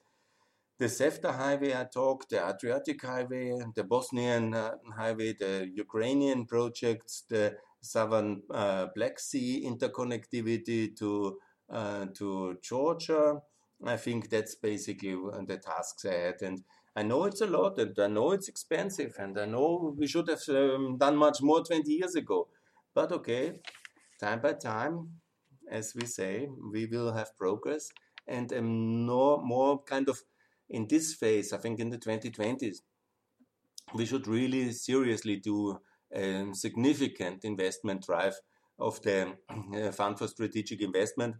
the 0.78 0.86
CEFTA 0.86 1.34
highway 1.34 1.74
I 1.74 1.84
talked, 1.84 2.30
the 2.30 2.46
Adriatic 2.46 3.02
highway, 3.02 3.52
the 3.74 3.84
Bosnian 3.84 4.54
uh, 4.54 4.76
highway, 4.94 5.32
the 5.32 5.70
Ukrainian 5.74 6.44
projects, 6.46 7.24
the 7.28 7.56
southern 7.80 8.42
uh, 8.50 8.86
Black 8.94 9.18
Sea 9.18 9.64
interconnectivity 9.66 10.94
to 10.98 11.38
uh, 11.70 12.06
to 12.14 12.58
Georgia. 12.62 13.40
I 13.84 13.96
think 13.96 14.30
that's 14.30 14.54
basically 14.54 15.14
the 15.46 15.58
tasks 15.58 16.04
I 16.04 16.14
had, 16.14 16.42
and 16.42 16.62
I 16.94 17.02
know 17.02 17.24
it's 17.24 17.40
a 17.40 17.46
lot, 17.46 17.78
and 17.78 17.98
I 17.98 18.06
know 18.08 18.32
it's 18.32 18.48
expensive, 18.48 19.14
and 19.18 19.38
I 19.38 19.46
know 19.46 19.94
we 19.98 20.06
should 20.06 20.28
have 20.28 20.42
um, 20.48 20.96
done 20.98 21.16
much 21.16 21.42
more 21.42 21.62
20 21.62 21.90
years 21.92 22.14
ago. 22.14 22.48
But 22.94 23.12
okay, 23.12 23.60
time 24.18 24.40
by 24.40 24.54
time, 24.54 25.20
as 25.70 25.94
we 25.94 26.06
say, 26.06 26.48
we 26.72 26.86
will 26.86 27.12
have 27.12 27.36
progress, 27.36 27.90
and 28.26 28.50
um, 28.52 29.04
no 29.06 29.38
more 29.38 29.82
kind 29.82 30.08
of 30.08 30.22
in 30.68 30.86
this 30.88 31.14
phase, 31.14 31.52
I 31.52 31.58
think 31.58 31.80
in 31.80 31.90
the 31.90 31.98
2020s, 31.98 32.78
we 33.94 34.06
should 34.06 34.26
really 34.26 34.72
seriously 34.72 35.36
do 35.36 35.78
a 36.12 36.46
significant 36.52 37.44
investment 37.44 38.04
drive 38.06 38.34
of 38.78 39.00
the 39.02 39.36
uh, 39.50 39.92
Fund 39.92 40.18
for 40.18 40.28
Strategic 40.28 40.80
Investment 40.80 41.36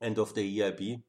and 0.00 0.18
of 0.18 0.34
the 0.34 0.58
EIB. 0.58 1.02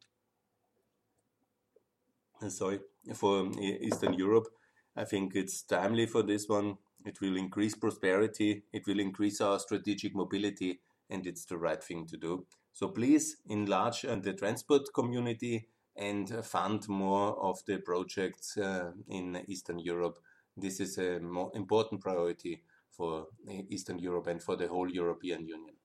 Uh, 2.42 2.50
sorry, 2.50 2.80
for 3.14 3.50
Eastern 3.60 4.14
Europe. 4.14 4.48
I 4.96 5.06
think 5.06 5.36
it's 5.36 5.64
timely 5.64 6.06
for 6.06 6.22
this 6.24 6.48
one. 6.48 6.76
It 7.06 7.20
will 7.20 7.36
increase 7.36 7.76
prosperity, 7.76 8.64
it 8.72 8.86
will 8.88 9.00
increase 9.00 9.42
our 9.42 9.60
strategic 9.60 10.16
mobility, 10.16 10.80
and 11.10 11.26
it's 11.28 11.46
the 11.46 11.58
right 11.58 11.84
thing 11.84 12.06
to 12.08 12.18
do. 12.18 12.46
So 12.72 12.88
please 12.90 13.38
enlarge 13.48 14.06
uh, 14.06 14.16
the 14.16 14.34
transport 14.34 14.84
community 14.94 15.68
and 15.96 16.30
fund 16.44 16.88
more 16.88 17.38
of 17.40 17.64
the 17.66 17.78
projects 17.78 18.58
uh, 18.58 18.92
in 19.08 19.44
Eastern 19.48 19.80
Europe. 19.80 20.20
This 20.58 20.80
is 20.80 20.98
a 20.98 21.20
more 21.20 21.52
important 21.54 22.02
priority 22.02 22.64
for 22.92 23.28
Eastern 23.70 24.00
Europe 24.00 24.28
and 24.28 24.42
for 24.42 24.56
the 24.56 24.68
whole 24.68 24.90
European 24.90 25.48
Union. 25.48 25.76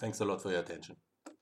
Thanks 0.00 0.20
a 0.20 0.24
lot 0.24 0.42
for 0.42 0.50
your 0.50 0.60
attention. 0.60 0.96